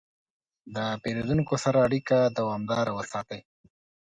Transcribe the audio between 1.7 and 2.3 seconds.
اړیکه